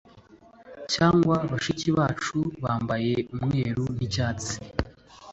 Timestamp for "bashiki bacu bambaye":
1.51-3.13